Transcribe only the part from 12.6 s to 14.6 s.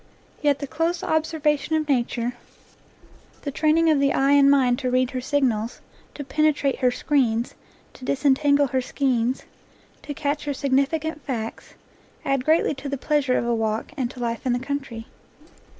to the pleasure of a walk and to life in the